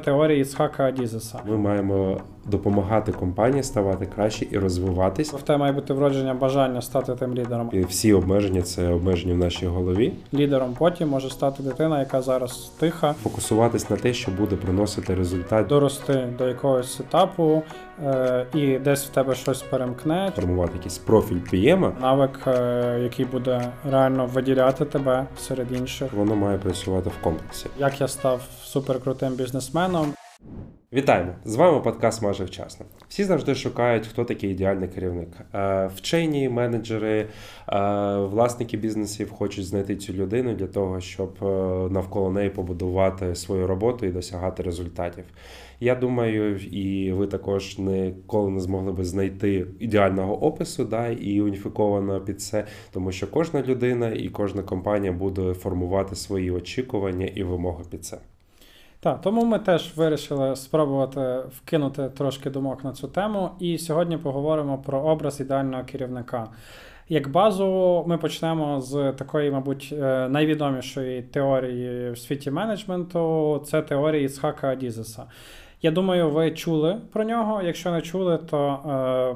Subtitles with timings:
[0.00, 1.38] Теорії Ісхака Адізеса.
[1.46, 5.32] Ми маємо допомагати компанії ставати краще і розвиватись.
[5.32, 7.70] В тебе має бути вродження бажання стати тим лідером.
[7.72, 10.12] І всі обмеження це обмеження в нашій голові.
[10.34, 15.66] Лідером потім може стати дитина, яка зараз тиха, Фокусуватись на те, що буде приносити результат,
[15.66, 17.62] дорости до якогось етапу,
[18.04, 20.32] е, і десь в тебе щось перемкне.
[20.36, 21.92] формувати якийсь профіль пієма.
[22.00, 26.12] Навик, е, який буде реально виділяти тебе серед інших.
[26.12, 27.66] Воно має працювати в комплексі.
[27.78, 29.89] Як я став суперкрутим бізнесменом,
[30.92, 31.32] Вітаємо!
[31.44, 32.86] З вами подкаст майже вчасно.
[33.08, 35.28] Всі завжди шукають, хто такий ідеальний керівник.
[35.54, 37.26] Е, Вчені, менеджери, е,
[38.16, 41.46] власники бізнесів хочуть знайти цю людину для того, щоб е,
[41.90, 45.24] навколо неї побудувати свою роботу і досягати результатів.
[45.80, 52.20] Я думаю, і ви також ніколи не змогли би знайти ідеального опису, да, і уніфікованого
[52.20, 57.84] під це, тому що кожна людина і кожна компанія буде формувати свої очікування і вимоги
[57.90, 58.18] під це.
[59.02, 63.50] Так, тому ми теж вирішили спробувати вкинути трошки думок на цю тему.
[63.60, 66.48] І сьогодні поговоримо про образ ідеального керівника.
[67.08, 74.22] Як базу, ми почнемо з такої, мабуть, е, найвідомішої теорії в світі менеджменту це теорія
[74.22, 75.24] Іцхака Адізеса.
[75.82, 77.62] Я думаю, ви чули про нього.
[77.62, 78.78] Якщо не чули, то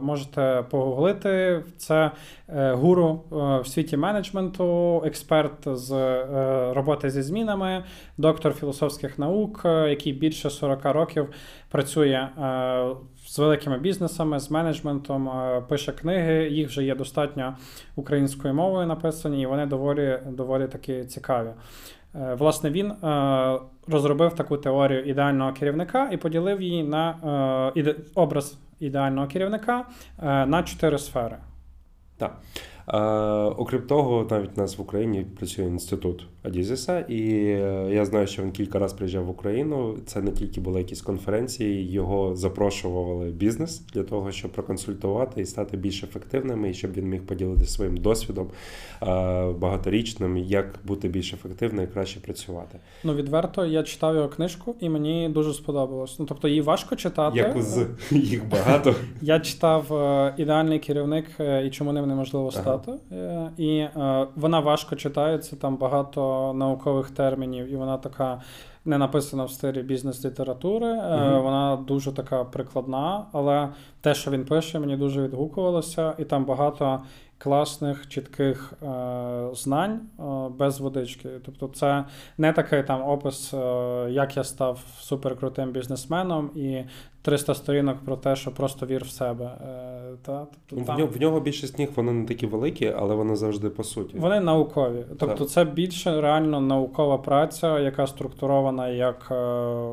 [0.01, 1.63] е, можете погуглити.
[1.77, 2.11] Це
[2.49, 7.85] е, гуру е, в світі менеджменту, експерт з е, роботи зі змінами,
[8.19, 11.29] доктор філософських наук, е, який більше 40 років
[11.71, 12.87] працює е,
[13.27, 16.49] з великими бізнесами, з менеджментом, е, пише книги.
[16.51, 17.57] Їх вже є достатньо
[17.97, 21.51] українською мовою написані, і вони доволі, доволі таки цікаві.
[22.15, 28.59] Е, Власне, він е, розробив таку теорію ідеального керівника і поділив її на е, образ
[28.81, 29.87] ідеального керівника
[30.23, 31.37] на чотири сфери.
[32.19, 32.39] Так.
[33.57, 38.43] Окрім того, навіть у нас в Україні працює інститут Адізеса, і е, я знаю, що
[38.43, 39.97] він кілька разів приїжджав в Україну.
[40.07, 45.77] Це не тільки були якісь конференції, його запрошували бізнес для того, щоб проконсультувати і стати
[45.77, 48.51] більш ефективними, і щоб він міг поділитися своїм досвідом
[49.59, 52.79] багаторічним, як бути більш ефективним і краще працювати.
[53.05, 56.19] Ну, відверто, я читав його книжку, і мені дуже сподобалось.
[56.19, 57.39] Ну, тобто, її важко читати.
[57.39, 58.95] Як з їх багато.
[59.23, 62.74] Я читав е, ідеальний керівник е, і чому ним неможливо стати.
[63.13, 68.43] Е, і е, вона важко читається, там багато наукових термінів, і вона така
[68.85, 70.95] не написана в стилі бізнес-літератури.
[70.95, 71.43] Мгм.
[71.43, 73.69] Вона дуже така прикладна, але
[74.01, 77.01] те, що він пише, мені дуже відгукувалося, і там багато
[77.39, 78.87] класних, чітких е,
[79.55, 80.23] знань е,
[80.59, 81.29] без водички.
[81.45, 82.05] Тобто, це
[82.39, 83.57] не такий там опис, е,
[84.11, 86.85] як я став суперкрутим бізнесменом, і
[87.25, 89.45] 300 сторінок про те, що просто вір в себе.
[89.45, 90.47] Е, та?
[90.67, 90.99] Тобто, Ну, В там...
[90.99, 94.19] нього, в нього більшість них вони не такі великі, але вони завжди по суті.
[94.19, 95.05] Вони наукові.
[95.19, 95.49] Тобто, Так.
[95.49, 99.35] це більше реально наукова праця, яка структурована як е,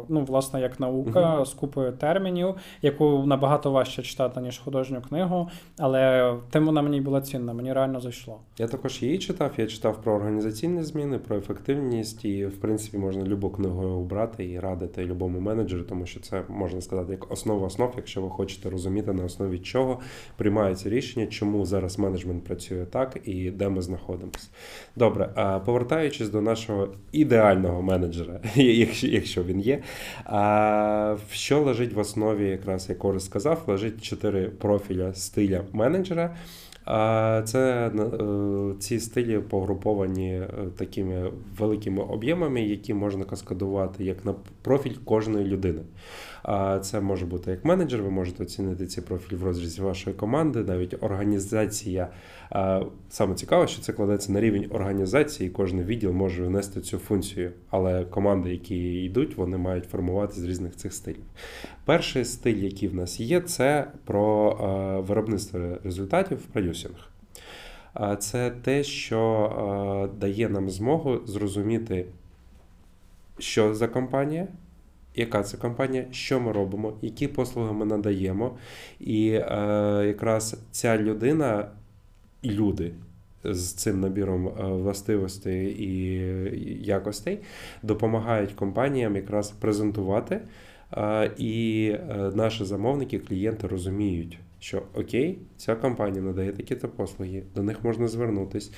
[0.09, 1.45] ну, власне, як наука Мгм.
[1.45, 5.49] з купою термінів, яку набагато важче читати, ніж художню книгу.
[5.79, 8.37] Але тим вона мені була цінна, мені реально зайшло.
[8.57, 9.51] Я також її читав.
[9.57, 14.59] Я читав про організаційні зміни, про ефективність, і в принципі можна любу книгу обрати і
[14.59, 19.13] радити любому менеджеру, тому що це можна сказати як основа основ, якщо ви хочете розуміти
[19.13, 19.99] на основі чого
[20.37, 24.47] приймаються рішення, чому зараз менеджмент працює так і де ми знаходимося.
[24.95, 25.29] Добре,
[25.65, 29.81] повертаючись до нашого ідеального менеджера, якщо, якщо він є,
[31.31, 36.35] що лежить в основі, якраз як Орес сказав, лежить чотири профіля стиля менеджера.
[37.45, 44.95] Це е, ці стилі погруповані е, такими великими об'ємами, які можна каскадувати як на профіль
[45.05, 45.81] кожної людини.
[46.81, 51.03] Це може бути як менеджер, ви можете оцінити ці профілі в розрізі вашої команди, навіть
[51.03, 52.07] організація.
[53.09, 57.51] Саме цікаве, що це кладеться на рівень організації, і кожен відділ може внести цю функцію,
[57.69, 61.23] але команди, які йдуть, вони мають формувати з різних цих стилів.
[61.85, 64.53] Перший стиль, який в нас є, це про
[65.07, 67.09] виробництво результатів продюсинг.
[67.93, 72.05] А Це те, що дає нам змогу зрозуміти,
[73.39, 74.47] що за компанія,
[75.15, 78.57] яка це компанія, що ми робимо, які послуги ми надаємо.
[78.99, 81.67] І е, якраз ця людина
[82.43, 82.91] люди
[83.43, 86.13] з цим набіром е, властивостей і
[86.85, 87.39] якостей
[87.83, 90.41] допомагають компаніям якраз презентувати.
[90.93, 97.63] Е, І е, наші замовники, клієнти розуміють, що окей, ця компанія надає такі-то послуги, до
[97.63, 98.71] них можна звернутись,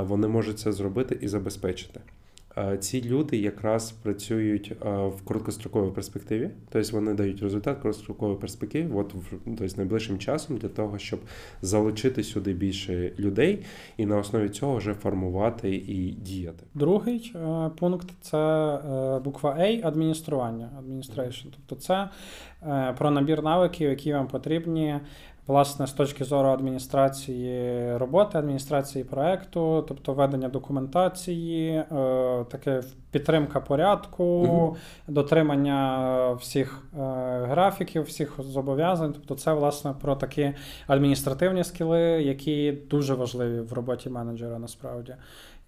[0.00, 2.00] вони можуть це зробити і забезпечити.
[2.80, 9.14] Ці люди якраз працюють в короткостроковій перспективі, тобто вони дають результат в короткостроковій перспективі, от
[9.44, 11.20] тобто найближчим часом для того, щоб
[11.62, 13.64] залучити сюди більше людей
[13.96, 16.64] і на основі цього вже формувати і діяти.
[16.74, 20.70] Другий е, пункт це е, буква A– адміністрування.
[20.82, 21.46] Administration.
[21.50, 22.08] Тобто це
[22.62, 25.00] е, про набір навиків, які вам потрібні
[25.46, 31.84] власне, з точки зору адміністрації роботи, адміністрації проекту, тобто ведення документації, е,
[32.50, 34.76] таке підтримка порядку, угу.
[35.08, 36.98] дотримання всіх е,
[37.48, 39.12] графіків, всіх зобов'язань.
[39.12, 40.52] Тобто, це власне про такі
[40.86, 45.14] адміністративні скіли, які дуже важливі в роботі менеджера насправді.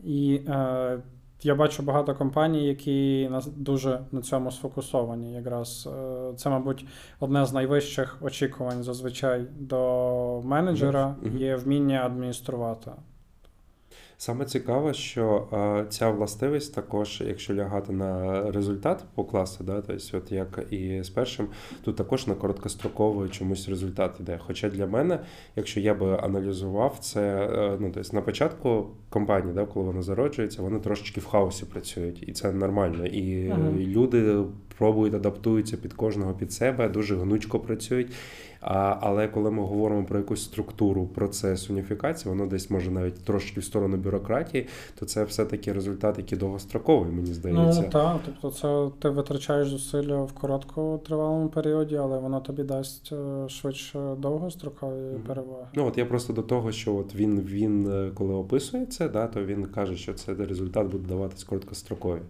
[0.05, 0.99] І е,
[1.43, 5.33] я бачу багато компаній, які дуже на цьому сфокусовані.
[5.33, 6.87] Якраз е, це, мабуть,
[7.21, 12.91] одне з найвищих очікувань зазвичай до менеджера є вміння адмініструвати.
[14.19, 20.19] Саме цікаве, що е, ця властивість також, якщо лягати на результат по класу, да, тобто,
[20.19, 21.49] от як і з першим,
[21.85, 24.41] тут також на короткостроковий чомусь результат іде.
[24.47, 25.21] Хоча для мене,
[25.57, 30.63] якщо я би аналізував це, е, ну тобто на початку компанії, да, коли вона зароджується,
[30.63, 33.07] вони трошечки в хаосі працюють, і це нормально.
[33.07, 33.71] І ага.
[33.71, 34.45] люди
[34.79, 38.13] пробують адаптуються під кожного під себе, дуже гнучко працюють.
[38.61, 43.61] А, Але коли ми говоримо про якусь структуру, процес уніфікації, воно десь може навіть трошки
[43.61, 44.67] в сторону бюрократії,
[44.99, 47.83] то це все-таки результат, який довгостроковий, мені здається.
[47.83, 53.49] Ну так, тобто це ти витрачаєш зусилля в короткотривалому періоді, але воно тобі дасть е,
[53.49, 55.27] швидше довгострокові mm-hmm.
[55.27, 55.67] переваги.
[55.75, 59.27] Ну от я просто до того, що от він він е, коли описує це, да,
[59.27, 62.23] то він каже, що цей результат буде даватись короткостроковий.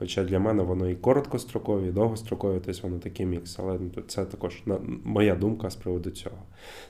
[0.00, 3.58] Хоча для мене воно і короткострокові, і довгострокові, тобто воно такий мікс.
[3.58, 4.62] Але це також
[5.04, 6.36] моя думка з приводу цього.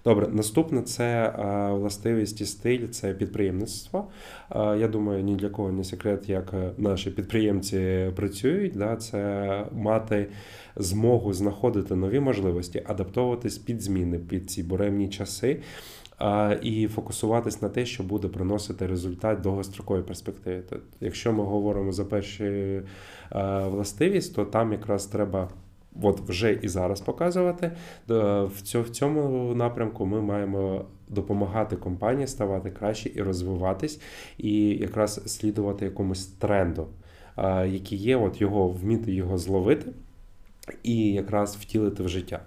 [0.05, 1.35] Добре, наступне це
[1.73, 4.05] властивість і стиль, це підприємництво.
[4.55, 8.77] Я думаю, ні для кого не секрет, як е, наші підприємці працюють.
[8.77, 8.97] Да?
[8.97, 10.27] Це мати
[10.77, 15.61] змогу знаходити нові можливості, адаптовуватись під зміни, під ці буремні часи
[16.63, 20.63] і фокусуватись на те, що буде приносити результат довгострокової перспективи.
[20.71, 22.81] Тобто, якщо ми говоримо за перші
[23.65, 25.49] властивість, то там якраз треба.
[26.03, 27.73] От вже і зараз показувати.
[28.09, 34.01] В цьому напрямку ми маємо допомагати компанії ставати краще і розвиватись,
[34.39, 36.87] і якраз слідувати якомусь тренду,
[37.67, 39.93] який є, от його вміти його зловити
[40.83, 42.41] і якраз втілити в життя.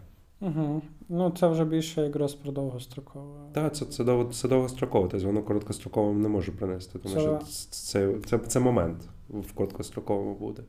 [0.43, 0.81] Угу.
[1.09, 3.39] Ну, це вже більше якраз про довгострокове.
[3.53, 7.21] Так, це це, довго, це довгострокове, тобто воно короткостроковим не може принести, тому це...
[7.21, 8.97] що це це, це момент
[9.29, 10.63] в короткостроковому буде.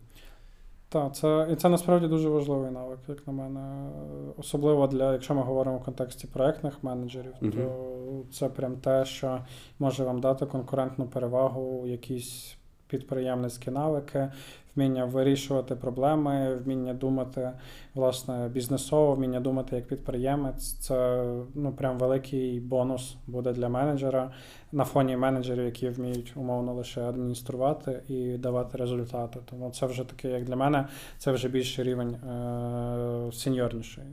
[0.88, 3.90] Так, це і це насправді дуже важливий навик, як на мене.
[4.36, 9.38] Особливо для, якщо ми говоримо в контексті проектних менеджерів, uh то це прям те, що
[9.78, 12.56] може вам дати конкурентну перевагу, якісь
[12.98, 14.28] підприємницькі навики,
[14.76, 17.50] вміння вирішувати проблеми, вміння думати
[17.94, 20.72] власне бізнесово, вміння думати як підприємець.
[20.72, 21.24] Це
[21.54, 24.30] ну прям великий бонус буде для менеджера
[24.72, 29.38] на фоні менеджерів, які вміють умовно лише адмініструвати і давати результати.
[29.50, 30.88] Тому це вже таке, як для мене,
[31.18, 34.04] це вже більший рівень е- сеньорніший.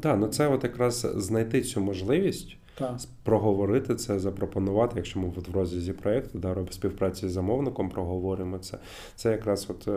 [0.00, 2.56] Так, ну це от якраз знайти цю можливість.
[2.74, 2.96] Так.
[3.22, 8.78] проговорити це, запропонувати, якщо ми в розрізі проєкту, да, співпраці з замовником проговоримо це.
[9.16, 9.88] Це якраз от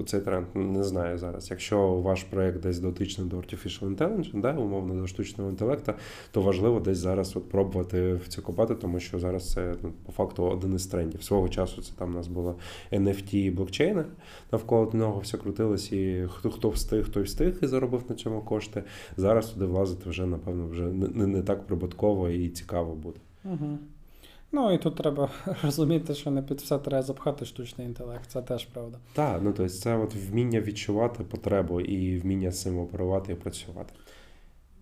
[0.00, 1.50] е, цей тренд не знаю зараз.
[1.50, 5.92] Якщо ваш проект десь дотичний до Artificial Intelligence, да, умовно до штучного інтелекту,
[6.30, 10.12] то важливо десь зараз от пробувати в це копати, тому що зараз це ну, по
[10.12, 11.22] факту один із трендів.
[11.22, 12.56] Свого часу це там у нас було
[12.92, 14.04] NFT і блокчейни,
[14.52, 18.84] навколо нього все крутилось, і хто хто встиг, той встиг і заробив на цьому кошти.
[19.16, 23.18] Зараз туди влазити вже, напевно, вже не, не так прибутково і цікаво буде.
[23.44, 23.78] Угу.
[24.54, 25.28] Ну і тут треба
[25.62, 28.98] розуміти, що не під все треба запхати штучний інтелект, це теж правда.
[29.12, 33.92] Так, ну тобто це от вміння відчувати потребу і вміння з цим оперувати і працювати.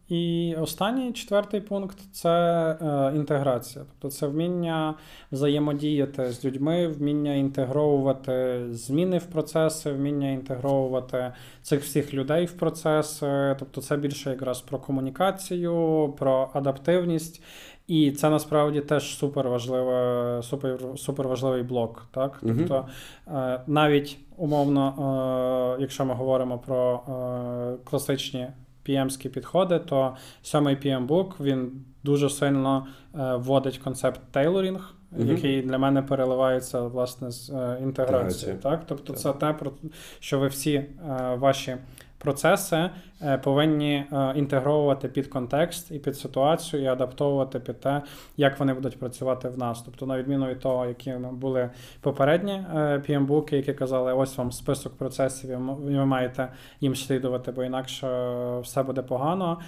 [0.08, 3.84] І останній четвертий пункт це е, інтеграція.
[3.88, 4.94] Тобто це вміння
[5.32, 13.56] взаємодіяти з людьми, вміння інтегровувати зміни в процеси, вміння інтегровувати цих всіх людей в процеси.
[13.58, 17.42] Тобто, це більше якраз про комунікацію, про адаптивність.
[17.86, 22.06] І це насправді теж супер важливе, супер, супер важливий блок.
[22.10, 22.38] Так?
[22.42, 22.86] uh Тобто
[23.28, 28.48] е, навіть умовно, е, якщо ми говоримо про е, класичні
[28.88, 34.94] PM-ські підходи, то сьомий PM-бук він дуже сильно вводить концепт тейлорінг.
[35.12, 35.30] Mm-hmm.
[35.30, 38.58] Який для мене переливається власне з інтеграцією.
[38.58, 38.82] Так?
[38.86, 39.22] Тобто, так.
[39.22, 39.72] це те, про
[40.20, 40.84] що ви всі
[41.38, 41.76] ваші
[42.22, 42.90] процеси
[43.22, 48.02] е, повинні е, інтегровувати під контекст і під ситуацію, і адаптовувати під те,
[48.36, 49.82] як вони будуть працювати в нас.
[49.82, 55.50] Тобто, на відміну від того, які були попередні PM-буки, які казали, ось вам список процесів,
[55.50, 56.48] ви маєте
[56.80, 58.06] їм слідувати, бо інакше
[58.60, 59.58] все буде погано.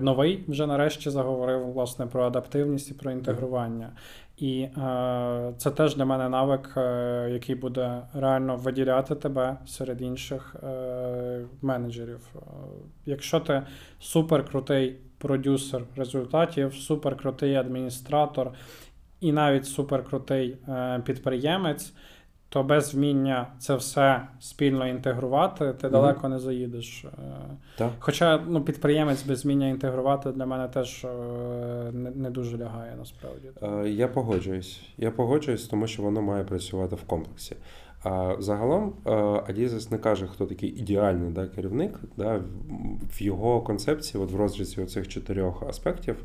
[0.00, 3.90] Новий вже нарешті заговорив власне про адаптивність і про інтегрування.
[4.38, 10.56] І е, це теж для мене навик, е, який буде реально виділяти тебе серед інших
[10.62, 12.28] е, менеджерів.
[12.36, 12.40] Е,
[13.06, 13.62] якщо ти
[14.00, 18.52] суперкрутий продюсер результатів, суперкрутий адміністратор
[19.20, 21.92] і навіть суперкрутий е, підприємець
[22.48, 27.04] то без вміння це все спільно інтегрувати, ти далеко не заїдеш.
[27.04, 27.10] Е.
[27.76, 27.90] Так.
[27.98, 31.08] Хоча ну, підприємець без вміння інтегрувати для мене теж е,
[31.92, 33.48] не не дуже лягає насправді.
[33.62, 34.80] Е, я погоджуюсь.
[34.98, 37.56] Я погоджуюсь, тому що воно має працювати в комплексі.
[38.04, 38.92] А загалом
[39.48, 42.00] Адізес не каже, хто такий ідеальний да, керівник.
[42.16, 42.40] Да,
[43.12, 46.16] В його концепції, от в розрізі цих чотирьох аспектів.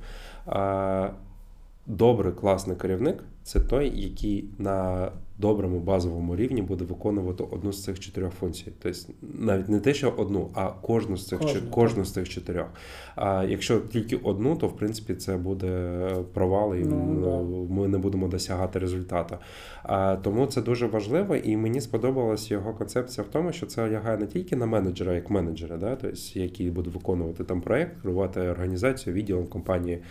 [1.88, 8.00] Добрий класний керівник це той, який на доброму базовому рівні буде виконувати одну з цих
[8.00, 8.72] чотирьох функцій.
[8.82, 12.68] Тобто навіть не те, що одну, а кожну з цих Кожну, кожну з цих чотирьох.
[13.16, 16.00] А якщо тільки одну, то в принципі це буде
[16.34, 19.38] провал, і ну, ми не будемо досягати результату.
[19.84, 24.18] А тому це дуже важливо, і мені сподобалась його концепція в тому, що це лягає
[24.18, 29.22] не тільки на менеджера, як менеджера, да, тобто, який буде виконувати там проект, керувати організацією,
[29.22, 30.02] відділом компанії.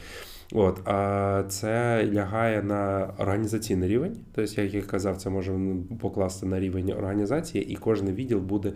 [0.55, 4.17] От, А це лягає на організаційний рівень.
[4.35, 8.73] Тобто, як я казав, це можемо покласти на рівень організації, і кожен відділ буде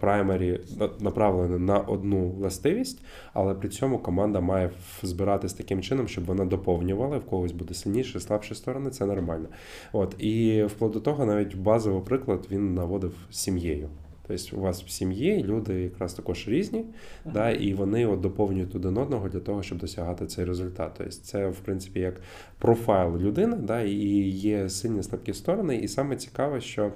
[0.00, 0.60] праймері
[1.00, 4.70] направлений на одну властивість, але при цьому команда має
[5.02, 9.48] збиратись таким чином, щоб вона доповнювала, в когось буде сильніше, слабші сторони, це нормально.
[9.92, 13.88] От І вплоть до того, навіть базовий приклад він наводив сім'єю.
[14.26, 17.32] Тобто у вас в сім'ї люди якраз також різні, uh-huh.
[17.32, 20.92] да, і вони от доповнюють один одного для того, щоб досягати цей результат.
[20.98, 22.20] Тобто це, в принципі, як
[22.58, 23.94] профайл людини, да, і
[24.28, 25.76] є сильні слабкі сторони.
[25.76, 26.92] І саме цікаве, що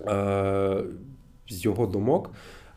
[0.00, 0.84] е,
[1.48, 2.30] з його думок.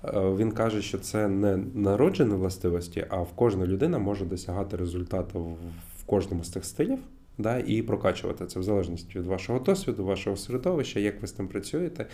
[0.04, 5.58] Е, він каже, що це не народжені властивості, а в кожна людина може досягати результату
[5.98, 7.00] в кожному з цих стилів
[7.38, 11.48] да, і прокачувати це в залежності від вашого досвіду, вашого середовища, як ви з тим
[11.48, 12.06] працюєте.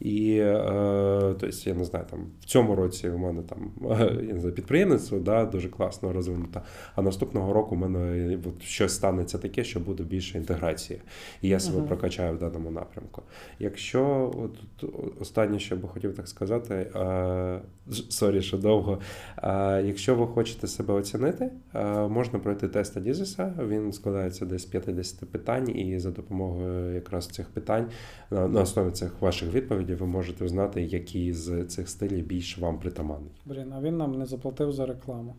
[0.00, 4.40] І е, тобто, я не знаю, там в цьому році у мене там я не
[4.40, 6.62] знаю, підприємництво да, дуже класно розвинуто.
[6.94, 11.00] А наступного року у мене от, щось станеться таке, що буде більше інтеграції.
[11.42, 11.86] І я себе uh-huh.
[11.86, 13.22] прокачаю в даному напрямку.
[13.58, 14.84] Якщо от,
[15.20, 17.60] останнє, що би хотів так сказати, е,
[18.08, 18.98] sorry, що довго.
[19.42, 25.30] Е, якщо ви хочете себе оцінити, е, можна пройти тест Адізеса, він складається десь 50
[25.30, 27.86] питань, і за допомогою якраз цих питань
[28.30, 33.30] на основі цих ваших відповідей ви можете узнати, які з цих стилів більш вам притаманні.
[33.44, 35.36] Блін, а він нам не заплатив за рекламу.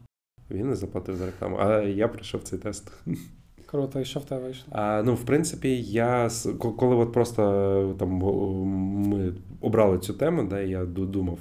[0.52, 2.92] Він не заплатив за рекламу, а я пройшов цей тест.
[3.66, 4.68] Круто, і що в тебе вийшло?
[4.72, 10.86] А, Ну, в принципі, я коли от просто там ми обрали цю тему, де я
[10.86, 11.40] думав,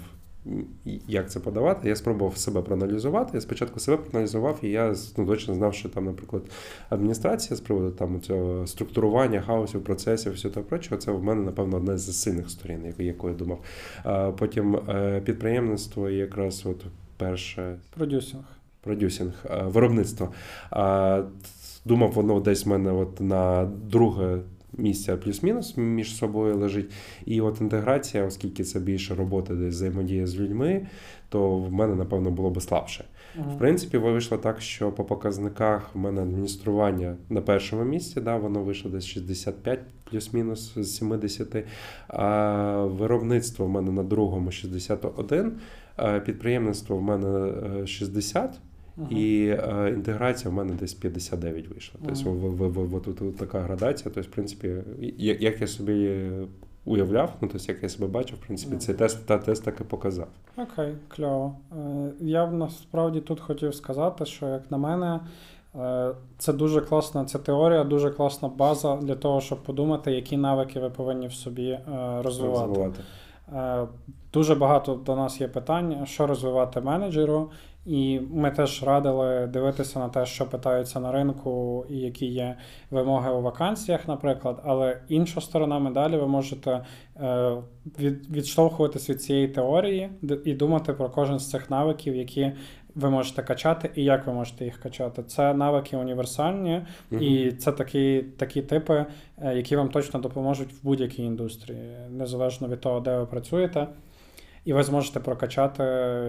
[1.09, 1.89] як це подавати.
[1.89, 3.31] Я спробував себе проаналізувати.
[3.35, 6.43] Я спочатку себе проаналізував, і я ну, точно знав, що там, наприклад,
[6.91, 11.77] адміністрація з приводу там цього структурування хаосів, процесів, все того прочого, це в мене, напевно,
[11.77, 13.61] одна з сильних сторін, яку я думав.
[14.39, 16.85] Потім е, підприємництво і якраз от
[17.17, 18.45] перше продюсинг.
[18.81, 20.33] Продюсинг, е, виробництво.
[21.85, 24.39] Думав, воно десь в мене от на друге
[24.79, 26.91] місця плюс-мінус між собою лежить.
[27.27, 30.87] І от інтеграція, оскільки це більше роботи десь взаємодія з людьми,
[31.29, 33.05] то в мене, напевно, було би слабше.
[33.39, 33.55] Ага.
[33.55, 38.63] В принципі, вийшло так, що по показниках в мене адміністрування на першому місці, да, воно
[38.63, 39.81] вийшло десь 65
[40.11, 41.65] плюс-мінус з 70.
[42.09, 45.53] А виробництво в мене на другому 61,
[46.25, 47.53] підприємництво в мене
[47.87, 48.61] 60.
[48.99, 49.19] Е, Uh-huh.
[49.19, 52.01] І е, інтеграція в мене десь 59 вийшла.
[52.01, 52.25] Uh-huh.
[52.25, 54.11] Тобто в, в, в, така градація.
[54.15, 54.75] Тобто, в принципі,
[55.17, 56.21] як, як я собі
[56.85, 58.79] уявляв, ну тобто, як я себе бачив, в принципі, uh-huh.
[58.79, 60.29] цей тест та тест так і показав.
[60.57, 61.57] Окей, кльово.
[61.73, 65.21] Е, я насправді тут хотів сказати, що як на мене.
[65.77, 70.81] Е, це дуже класна ця теорія, дуже класна база для того, щоб подумати, які навики
[70.81, 71.83] ви повинні в собі е,
[72.23, 72.67] розвивати.
[72.67, 73.03] розвивати.
[74.33, 77.51] Дуже багато до нас є питань, що розвивати менеджеру,
[77.89, 82.57] і ми теж радили дивитися на те, що питаються на ринку, і які є
[82.91, 84.63] вимоги у вакансіях, наприклад.
[84.65, 86.85] Але інша сторона медалі, ви можете
[87.17, 87.53] е,
[88.31, 90.11] відштовхуватись від цієї теорії
[90.45, 92.53] і думати про кожен з цих навиків, які
[92.95, 95.23] ви можете качати, і як ви можете їх качати.
[95.23, 99.07] Це навики універсальні, uh і це такі такі типи,
[99.43, 103.87] е, які вам точно допоможуть в будь-якій індустрії, незалежно від того, де ви працюєте.
[104.69, 105.83] І ви зможете прокачати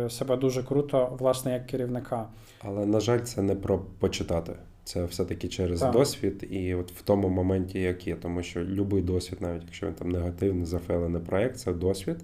[0.10, 2.28] себе дуже круто, власне, як керівника.
[2.62, 4.54] Але на жаль, це не про почитати.
[4.84, 5.92] Це все-таки через Так.
[5.92, 9.94] досвід, і от в тому моменті, як є, тому що будь-який досвід, навіть якщо він
[9.94, 12.18] там негативний, зафейлений проект, це досвід,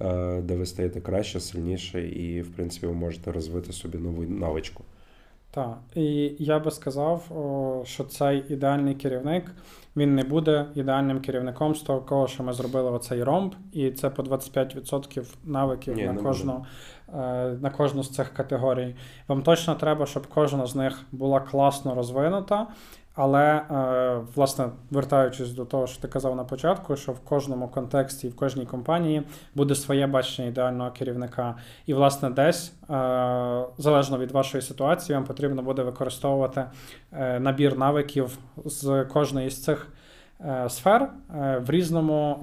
[0.00, 4.84] е, де ви стаєте краще, сильніше, і в принципі ви можете розвити собі нову навичку.
[5.50, 7.22] Так, і я би сказав,
[7.86, 9.50] що цей ідеальний керівник
[9.96, 14.22] він не буде ідеальним керівником з того, що ми зробили оцей ромб, і це по
[14.22, 17.58] 25% навиків Ні, на кожну буде.
[17.60, 18.94] на кожну з цих категорій.
[19.28, 22.66] Вам точно треба, щоб кожна з них була класно розвинута.
[23.14, 28.28] Але, е, власне, вертаючись до того, що ти казав на початку, що в кожному контексті
[28.28, 29.22] в кожній компанії
[29.54, 31.54] буде своє бачення ідеального керівника.
[31.86, 36.64] І, власне, десь, е, залежно від вашої ситуації, вам потрібно буде використовувати
[37.12, 39.88] е, набір навиків з кожної з цих
[40.68, 41.10] сфер
[41.58, 42.38] в різному,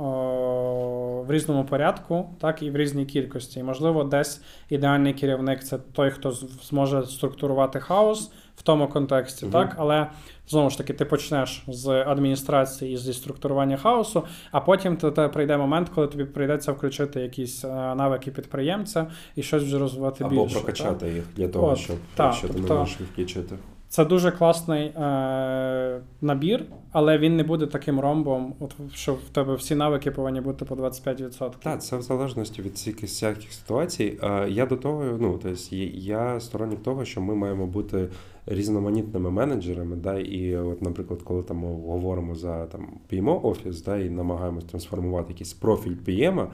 [1.28, 3.60] в різному порядку, так і в різній кількості.
[3.60, 9.54] І, можливо, десь ідеальний керівник це той, хто зможе структурувати хаос в тому контексті, Мгм.
[9.54, 10.08] так, але
[10.48, 15.58] знову ж таки, ти почнеш з адміністрації і зі структурування хаосу, а потім тебе прийде
[15.58, 20.56] момент, коли тобі прийдеться включити якісь е, навики підприємця і щось вже розвивати Або більше.
[20.56, 23.56] прокачати їх для того, От, щоб так, що ти тобто- не можеш включити.
[23.90, 29.56] Це дуже класний е, набір, але він не буде таким ромбом, от, що в тебе
[29.56, 31.52] всі навики повинні бути по 25%.
[31.64, 34.20] Так, це в залежності від всяких всяких ситуацій.
[34.24, 38.08] Е, Я до того, ну тобто, я сторонник того, що ми маємо бути
[38.46, 39.96] різноманітними менеджерами.
[39.96, 44.66] Да, і от, наприклад, коли там ми говоримо за там PMO офіс, да, і намагаємось
[44.66, 46.48] трансформувати якийсь профіль PM,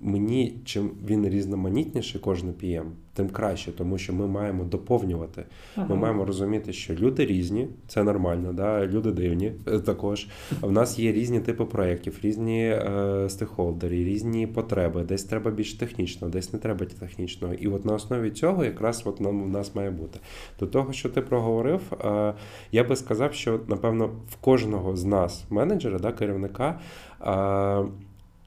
[0.00, 2.84] мені чим він різноманітніший, кожен PM,
[3.14, 5.44] тим краще, тому що ми маємо доповнювати.
[5.76, 8.86] Ми маємо розуміти, що люди різні, це нормально, да?
[8.86, 10.28] люди дивні е, також.
[10.60, 15.02] В нас є різні типи проєктів, різні е, стейкхолдери, різні потреби.
[15.02, 17.54] Десь треба більш технічно, десь не треба технічно.
[17.54, 20.18] І от на основі цього якраз от нам в нас має бути.
[20.60, 22.34] До того, що ти проговорив, е,
[22.72, 26.80] я би сказав, що напевно в кожного з нас, менеджера, да, керівника,
[27.22, 27.84] е,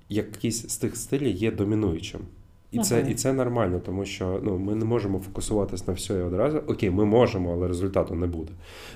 [0.09, 2.21] якийсь з тих стилів є домінуючим.
[2.71, 6.21] І це, і це нормально, тому що ну, ми не можемо фокусуватись на все і
[6.21, 6.57] одразу.
[6.57, 8.51] Окей, ми можемо, але результату не буде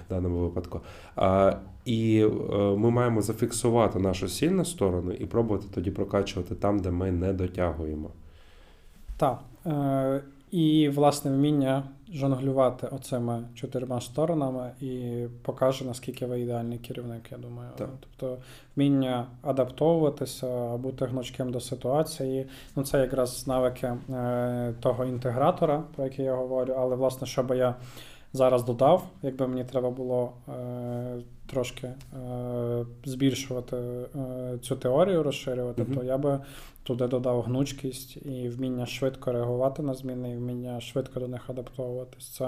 [0.08, 0.82] в даному випадку.
[1.16, 1.56] А,
[1.86, 7.12] і е, ми маємо зафіксувати нашу сильну сторону і пробувати тоді прокачувати там, де ми
[7.12, 8.10] не дотягуємо.
[9.18, 9.40] Так.
[9.66, 10.22] Е,
[10.56, 11.84] і, власне, вміння
[12.14, 17.70] жонглювати оцими чотирма сторонами і покаже, наскільки ви ідеальний керівник, я думаю.
[17.78, 17.90] Так.
[18.00, 18.38] Тобто
[18.76, 22.48] вміння адаптовуватися, бути гнучким до ситуації.
[22.76, 27.58] Ну, це якраз навики е, того інтегратора, про який я говорю, але, власне, що би
[27.58, 27.76] я
[28.34, 30.54] зараз додав, якби мені треба було е,
[31.48, 35.96] трошки е, збільшувати е, цю теорію, розширювати, Мгм.
[35.96, 36.40] то я би
[36.86, 42.30] туди додав гнучкість і вміння швидко реагувати на зміни, і вміння швидко до них адаптовуватись.
[42.30, 42.46] Це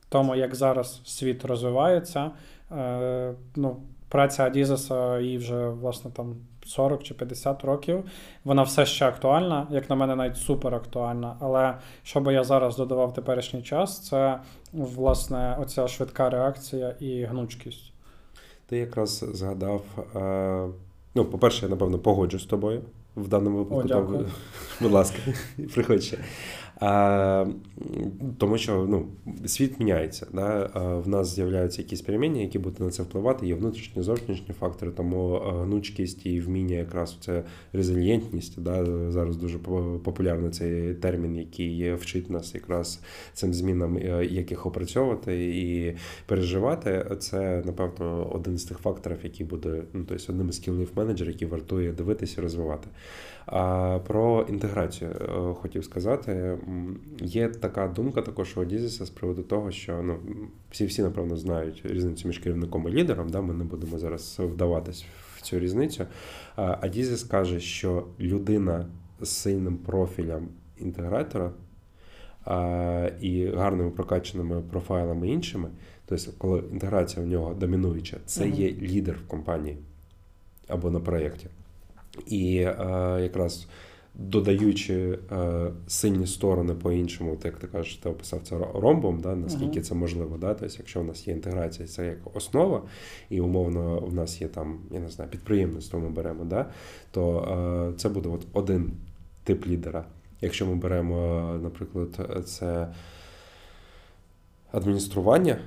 [0.00, 2.30] в тому, як зараз світ розвивається.
[2.72, 3.76] Е, ну,
[4.08, 8.04] праця Адізеса їй вже власне там 40 чи 50 років.
[8.44, 11.36] Вона все ще актуальна, як на мене, навіть супер актуальна.
[11.40, 14.40] Але що би я зараз додавав теперішній час, це
[14.72, 17.92] власне оця швидка реакція і гнучкість.
[18.66, 19.82] Ти якраз згадав.
[20.16, 20.68] Е,
[21.14, 22.82] ну, по-перше, я напевно погоджу з тобою
[23.16, 23.84] в даному випадку.
[23.84, 24.18] О, дякую.
[24.18, 24.26] Там,
[24.80, 25.18] будь ласка,
[25.74, 26.18] приходь ще.
[28.38, 29.06] Тому що ну,
[29.46, 30.26] світ міняється.
[30.32, 30.70] Да?
[31.04, 33.46] В нас з'являються якісь переміння, які будуть на це впливати.
[33.46, 38.62] Є внутрішні, зовнішні фактори, тому гнучкість і вміння, якраз це резильєнтність.
[38.62, 38.84] Да?
[39.10, 43.00] Зараз дуже по- популярний цей термін, який вчить нас якраз
[43.32, 47.16] цим змінам, е, як їх опрацьовувати і переживати.
[47.18, 51.48] Це, напевно, один з тих факторів, який буде ну, тобто одним із скілів менеджерів, який
[51.48, 52.88] вартує дивитися і розвивати.
[53.46, 56.58] А про інтеграцію е, хотів сказати.
[57.20, 60.16] Є така думка також у Одізіса з приводу того, що ну
[60.70, 63.28] всі всі напевно знають різницю між керівником і лідером.
[63.28, 63.40] Да?
[63.40, 65.04] Ми не будемо зараз вдаватись
[65.36, 66.06] в цю різницю.
[66.56, 68.86] Адізіс каже, що людина
[69.20, 71.52] з сильним профілем інтегратора
[72.44, 75.68] а, і гарними прокачаними профайлами іншими,
[76.06, 78.54] тобто, коли інтеграція в нього домінуюча, це Мгм.
[78.54, 79.76] є лідер в компанії
[80.68, 81.46] або на проєкті.
[82.26, 82.52] І
[83.22, 83.66] якраз
[84.14, 89.82] додаючи е, сильні сторони по-іншому, як ти кажеш, ти описав це ромбом, да, наскільки Мгм.
[89.82, 90.36] це можливо.
[90.36, 90.54] Да?
[90.54, 92.82] Тобто, якщо в нас є інтеграція, це як основа,
[93.30, 96.66] і умовно в нас є там, я не знаю, підприємництво ми беремо, да?
[97.10, 97.38] то
[97.92, 98.92] е, це буде от один
[99.44, 100.04] тип лідера.
[100.40, 102.88] Якщо ми беремо, наприклад, це
[104.72, 105.58] адміністрування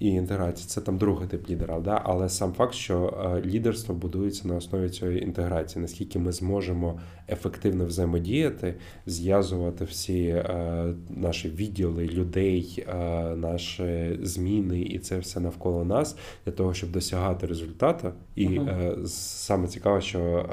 [0.00, 0.68] і інтеграції.
[0.68, 2.00] Це там другий тип лідера, да?
[2.04, 7.86] але сам факт, що е, лідерство будується на основі цієї інтеграції, наскільки ми зможемо ефективно
[7.86, 8.74] взаємодіяти,
[9.06, 12.94] зв'язувати всі е, наші відділи людей, е,
[13.36, 18.12] наші зміни, і це все навколо нас для того, щоб досягати результату.
[18.36, 19.06] І uh-huh.
[19.06, 20.46] саме цікаве, що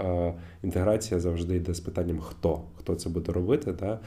[0.64, 4.00] інтеграція завжди йде з питанням хто хто це буде робити, да?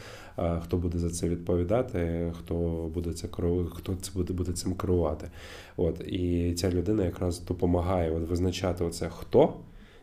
[0.60, 2.54] хто буде за це відповідати, хто
[2.94, 3.28] буде це
[3.74, 5.28] хто це буде буде цим керувати.
[5.76, 9.54] От і ця людина якраз допомагає от визначати оце хто.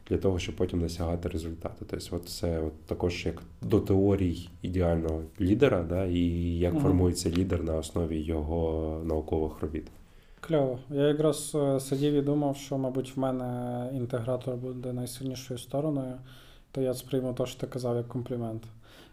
[0.10, 1.86] Для того, щоб потім досягати результату.
[1.90, 6.20] Тобто, от це от також як до теорій ідеального лідера, да, і
[6.60, 6.82] як угу.
[6.82, 9.88] формується лідер на основі його наукових робіт.
[10.40, 10.80] Кльово.
[10.90, 16.14] Я якраз е, сидів і думав, що, мабуть, в мене інтегратор буде найсильнішою стороною
[16.72, 18.64] то я сприйму те, що ти казав, як комплімент.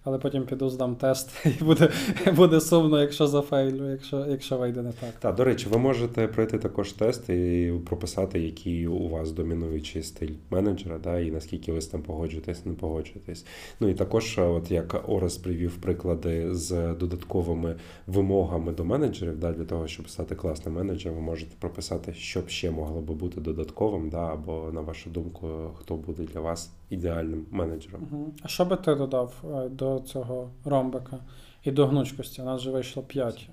[0.05, 1.89] Але потім піду здам тест, і буде
[2.37, 5.11] буде сумно, якщо зафейлю, якщо якщо вийде не так.
[5.19, 10.33] Так, до речі, ви можете пройти також тест і прописати, який у вас домінуючий стиль
[10.51, 13.47] менеджера, да, і наскільки ви з тим погоджуєтесь, не погоджуєтесь.
[13.81, 19.65] Ну і також, от як Орес привів приклади з додатковими вимогами до менеджерів, да, для
[19.65, 24.11] того, щоб стати класним менеджером, ви можете прописати, що б ще могло би бути додатковим,
[24.11, 25.49] да, або на вашу думку,
[25.81, 28.33] хто буде для вас ідеальним менеджером.
[28.43, 31.19] А що би ти додав е, до цього ромбика
[31.65, 32.43] і до гнучкості?
[32.43, 33.49] У нас вже вийшло 5.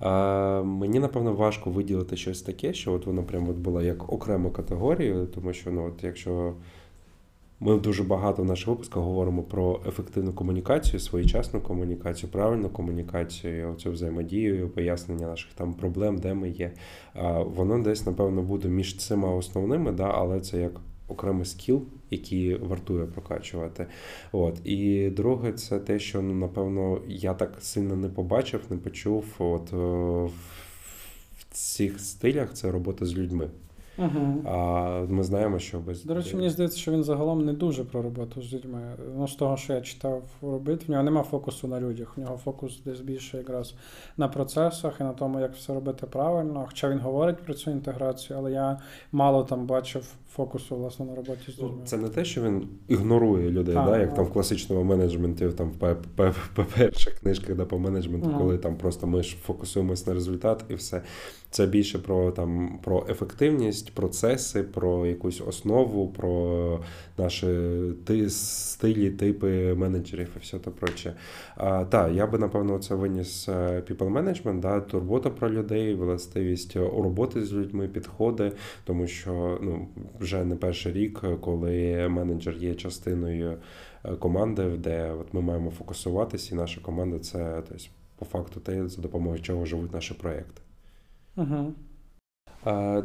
[0.00, 4.50] А, Мені напевно важко виділити щось таке, що от воно прямо от було як окрему
[4.50, 6.54] категорію, тому що ну от якщо
[7.60, 13.90] ми дуже багато в наших випусках говоримо про ефективну комунікацію, своєчасну комунікацію, правильну комунікацію, оцю
[13.90, 16.72] взаємодію, пояснення наших там проблем, де ми є.
[17.14, 22.54] А, Воно десь, напевно, буде між цими основними, да, але це як окремий скіл, який
[22.54, 23.86] вартує прокачувати.
[24.32, 24.60] От.
[24.64, 29.24] І друге, це те, що ну, напевно я так сильно не побачив, не почув.
[29.38, 29.72] От
[31.38, 33.50] в цих стилях це робота з людьми.
[33.98, 34.48] Угу.
[34.48, 38.02] А ми знаємо, що без до речі, мені здається, що він загалом не дуже про
[38.02, 38.80] роботу з людьми.
[39.16, 42.16] Ну, з того, що я читав робити, в нього нема фокусу на людях.
[42.16, 43.74] В нього фокус десь більше якраз
[44.16, 46.64] на процесах і на тому, як все робити правильно.
[46.68, 48.78] Хоча він говорить про цю інтеграцію, але я
[49.12, 51.82] мало там бачив фокусу власне на роботі з ну, людьми.
[51.84, 54.16] Це не те, що він ігнорує людей, так, да, як а.
[54.16, 55.70] там в класичному менеджменті, там
[56.16, 60.74] в перших книжках да, по менеджменту, коли там просто ми ж фокусуємось на результат і
[60.74, 61.02] все.
[61.50, 66.80] Це більше про там про ефективність, процеси, про якусь основу, про
[67.18, 67.46] наші
[68.04, 68.30] ти,
[68.78, 71.14] стилі, типи менеджерів і все те проче.
[71.88, 77.44] Так, я би напевно це виніс е, people management, да, турбота про людей, властивість роботи
[77.44, 78.52] з людьми, підходи,
[78.84, 79.88] тому що ну
[80.20, 83.58] вже не перший рік, коли менеджер є частиною
[84.04, 87.84] е, команди, де от ми маємо фокусуватися, і наша команда це тобто,
[88.18, 90.62] по факту те, за допомогою чого живуть наші проекти.
[91.36, 91.72] Угу.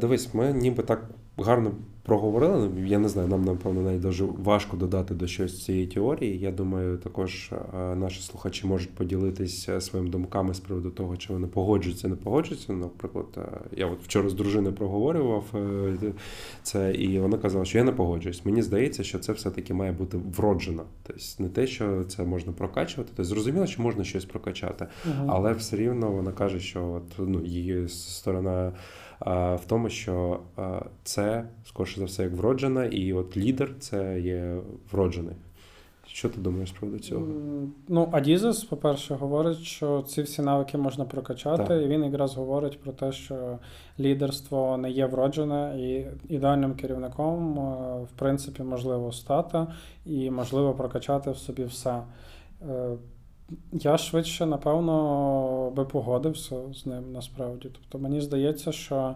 [0.01, 1.71] Дивись, ми ніби так гарно
[2.03, 2.69] проговорили.
[2.85, 6.39] Я не знаю, нам напевно навіть дуже важко додати до щось цієї теорії.
[6.39, 7.51] Я думаю, також
[7.95, 12.73] наші слухачі можуть поділитися своїми думками з приводу того, чи вони погоджуються, не погоджуються.
[12.73, 13.25] Наприклад,
[13.77, 16.13] я от вчора з дружиною проговорював е,
[16.63, 18.45] це, і вона казала, що я не погоджуюсь.
[18.45, 20.83] Мені здається, що це все-таки має бути вроджено.
[21.03, 23.11] Тобто не те, що це можна прокачувати.
[23.15, 27.45] Тобто зрозуміло, що можна щось прокачати, uh але все рівно вона каже, що от ну
[27.45, 28.73] її сторона
[29.25, 30.39] в тому, що
[31.03, 34.57] це скоріше за все як вроджена, і от лідер це є
[34.91, 35.35] вроджений.
[36.07, 37.27] Що ти думаєш про цього?
[37.87, 41.83] Ну, Адізес, по-перше, говорить, що ці всі навики можна прокачати, так.
[41.83, 43.59] і він якраз говорить про те, що
[43.99, 47.53] лідерство не є вроджене, і ідеальним керівником,
[48.03, 49.67] в принципі, можливо стати
[50.05, 52.03] і можливо прокачати в собі все.
[52.69, 52.89] Е,
[53.71, 57.69] я швидше, напевно, би погодився з ним насправді.
[57.73, 59.15] Тобто мені здається, що.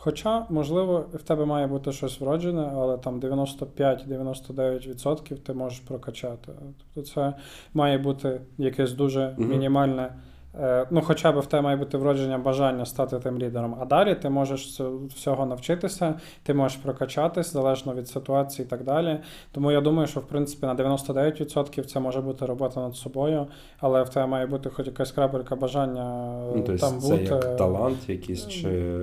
[0.00, 6.52] Е, Хоча, можливо, в тебе має бути щось вроджене, але там 95-99% ти можеш прокачати.
[6.94, 7.34] Тобто це
[7.74, 10.12] має бути якесь дуже мінімальне.
[10.60, 13.76] Е, ну, хоча б в тебе має бути вродження бажання стати тим лідером.
[13.80, 14.80] А далі ти можеш
[15.16, 19.18] всього навчитися, ти можеш прокачатись залежно від ситуації і так далі.
[19.52, 23.46] Тому я думаю, що в принципі на 99% це може бути робота над собою,
[23.78, 27.24] але в тебе має бути хоч якась крапелька бажання ну, там це бути.
[27.24, 29.02] як талант якийсь чи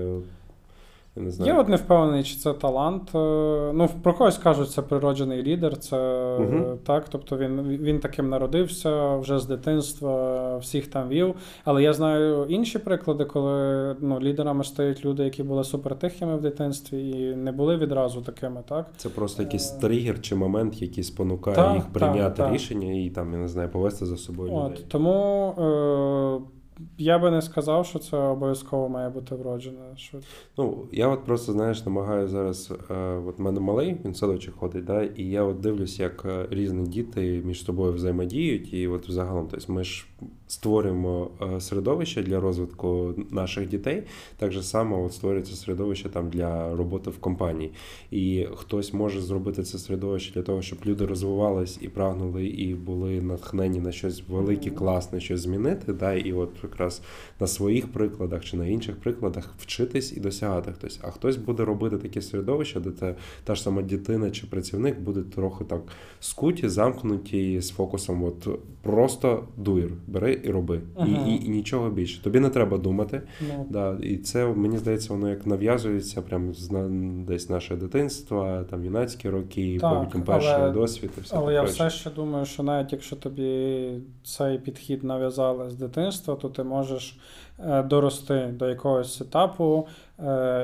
[1.18, 1.54] я не знаю.
[1.54, 3.10] Я от не впевнений, чи це талант.
[3.16, 5.78] Е, ну, про когось кажуть, це природжений лідер.
[5.78, 5.98] Це
[6.36, 6.78] угу.
[6.86, 7.06] так.
[7.10, 11.36] Тобто він він таким народився вже з дитинства, всіх там вів.
[11.66, 17.10] Але я знаю інші приклади, коли ну, лідерами стають люди, які були супертихими в дитинстві
[17.10, 18.64] і не були відразу такими.
[18.70, 18.86] так?
[18.98, 23.10] Це просто якийсь е, тригер чи момент, який спонукає так, їх прийняти так, рішення і
[23.10, 24.54] там, я не знаю, повести за собою.
[24.54, 24.86] От, людей.
[24.88, 25.54] Тому.
[26.54, 26.57] Е-
[26.98, 29.80] я би не сказав, що це обов'язково має бути вроджене.
[29.96, 30.18] Що...
[30.58, 32.74] Ну, я от просто, знаєш, намагаю зараз.
[32.90, 32.94] Е,
[33.28, 36.88] от в мене малий, він садочок ходить, да, і я от дивлюсь, як е, різні
[36.88, 38.74] діти між собою взаємодіють.
[38.74, 40.08] І от взагалом, тобто ми ж
[40.48, 44.04] створюємо е, середовище для розвитку наших дітей,
[44.38, 47.72] так же само от створюється середовище там для роботи в компанії.
[48.12, 53.22] І хтось може зробити це середовище для того, щоб люди розвивались і прагнули, і були
[53.22, 55.94] натхнені на щось велике, класне, щось змінити.
[55.94, 57.02] Да, І от якраз
[57.40, 61.00] на своїх прикладах чи на інших прикладах вчитись і досягати хтось.
[61.04, 65.22] А хтось буде робити таке середовище, де те, та ж сама дитина чи працівник буде
[65.22, 65.82] трохи так
[66.20, 68.24] скуті, замкнуті з фокусом.
[68.24, 68.48] От
[68.82, 70.82] просто дуєр, бери і роби.
[70.96, 71.08] Ага.
[71.28, 72.24] І, і, і нічого більше.
[72.24, 73.22] Тобі не треба думати.
[73.42, 76.90] Ну, Да, і це мені здається, воно як нав'язується прямо з на-
[77.28, 81.62] десь наше дитинство, там юнацькі роки, Так, потім перший але- досвід і все Але я
[81.64, 83.90] все ще думаю, що навіть якщо тобі
[84.24, 87.18] цей підхід нав'язали з дитинства, то ти можеш
[87.60, 89.88] е, дорости до якогось етапу,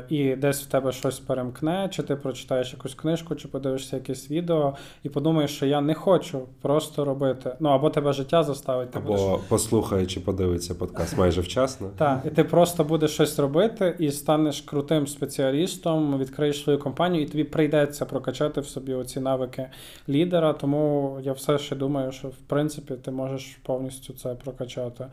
[0.09, 4.75] і десь в тебе щось перемкне, чи ти прочитаєш якусь книжку, чи подивишся якесь відео,
[5.03, 7.55] і подумаєш, що я не хочу просто робити.
[7.59, 8.91] Ну або тебе життя заставить.
[8.91, 9.21] Ти будеш...
[9.21, 11.89] Або послухає чи подивиться подкаст майже вчасно.
[11.97, 17.27] Так, і ти просто будеш щось робити і станеш крутим спеціалістом, відкриєш свою компанію, і
[17.27, 19.69] тобі прийдеться прокачати в собі оці навики
[20.09, 20.53] лідера.
[20.53, 25.05] Тому я все ще думаю, що в принципі ти можеш повністю це прокачати.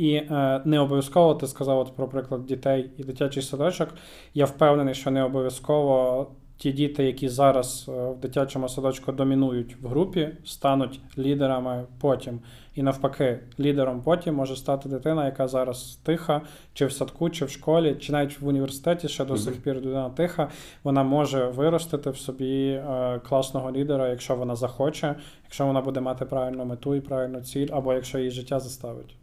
[0.00, 3.88] І е, не обов'язково ти сказав от про приклад дітей і дитячий садочок.
[4.34, 9.86] Я впевнений, що не обов'язково ті діти, які зараз е, в дитячому садочку домінують в
[9.86, 12.40] групі, стануть лідерами потім.
[12.74, 16.40] І навпаки, лідером потім може стати дитина, яка зараз тиха,
[16.74, 20.10] чи в садку, чи в школі, чи навіть в університеті ще до сих пір людина
[20.10, 20.48] тиха.
[20.84, 26.24] Вона може виростити в собі е, класного лідера, якщо вона захоче, якщо вона буде мати
[26.24, 29.16] правильну мету і правильну ціль, або якщо її життя заставить.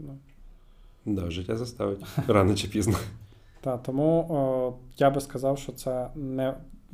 [1.07, 2.97] Да, життя заставить рано чи пізно.
[3.61, 6.53] Та, тому о, я би сказав, що це не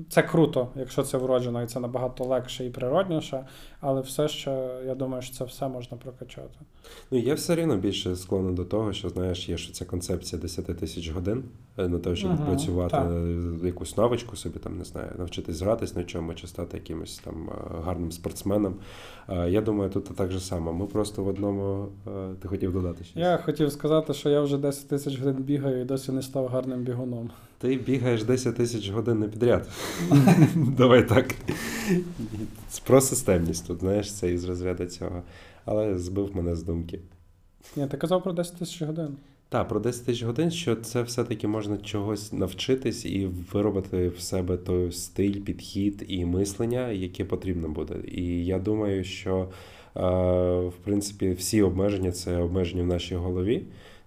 [0.10, 3.46] це круто, якщо це вроджено, і це набагато легше і природніше,
[3.80, 6.60] але все ще я думаю, що це все можна прокачати.
[7.12, 10.66] Ну, я все рівно більше склонний до того, що знаєш, є що ця концепція 10
[10.66, 11.44] тисяч годин
[11.78, 13.12] е, на те, щоб Мгм, працювати так.
[13.12, 17.50] е, якусь навичку собі, там не знаю, навчитись гратись на чому, чи стати якимось там
[17.50, 18.76] е, гарним спортсменом.
[19.48, 20.74] Я думаю, тут так же само.
[20.74, 21.88] Ми просто в одному
[22.42, 23.16] ти хотів додати щось.
[23.18, 26.84] Я хотів сказати, що я вже 10 тисяч годин бігаю і досі не став гарним
[26.84, 27.30] бігуном.
[27.63, 29.69] Ти бігаєш 10 тисяч годин не підряд.
[30.56, 31.36] Давай так.
[32.69, 35.21] Це про системність тут, знаєш, це із розряду цього.
[35.65, 36.99] Але збив мене з думки.
[37.76, 39.17] Ні, ти казав про 10 тисяч годин.
[39.49, 44.58] Так, про 10 тисяч годин, що це все-таки можна чогось навчитись і виробити в себе
[44.58, 47.95] той стиль, підхід і мислення, яке потрібно буде.
[48.08, 49.49] І я думаю, що
[49.95, 50.02] е,
[50.67, 53.63] в принципі всі обмеження це обмеження в нашій голові.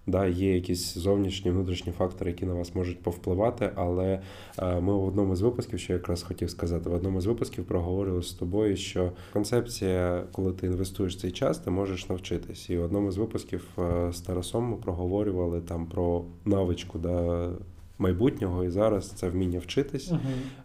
[0.07, 4.21] Да, є якісь зовнішні внутрішні фактори, які на вас можуть повпливати, але
[4.59, 7.65] е, ми в одному з випусків, що я якраз хотів сказати, в одному з випусків
[7.65, 12.69] проговорили з тобою, що концепція, коли ти інвестуєш цей час, ти можеш навчитись.
[12.69, 17.49] І в одному з випусків е, з Тарасом ми проговорювали там про навичку да,
[17.97, 20.11] майбутнього, і зараз це вміння вчитись,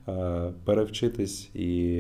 [0.09, 1.95] е, перевчитись, і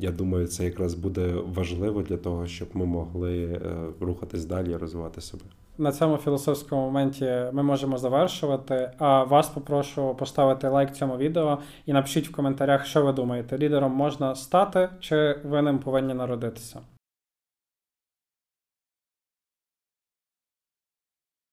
[0.00, 3.60] я думаю, це якраз буде важливо для того, щоб ми могли
[4.00, 5.44] рухатись далі і розвивати себе.
[5.78, 8.90] На цьому філософському моменті ми можемо завершувати.
[8.98, 13.92] А вас попрошу поставити лайк цьому відео і напишіть в коментарях, що ви думаєте, лідером
[13.92, 16.80] можна стати чи ви ним повинні народитися.